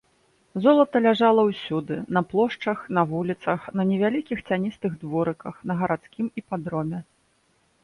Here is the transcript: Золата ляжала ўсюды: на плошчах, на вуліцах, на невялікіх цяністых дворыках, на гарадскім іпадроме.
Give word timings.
Золата 0.61 1.01
ляжала 1.05 1.41
ўсюды: 1.49 1.97
на 2.17 2.23
плошчах, 2.31 2.79
на 2.99 3.03
вуліцах, 3.13 3.69
на 3.81 3.87
невялікіх 3.91 4.43
цяністых 4.49 4.99
дворыках, 5.05 5.63
на 5.73 5.81
гарадскім 5.85 6.35
іпадроме. 6.45 7.07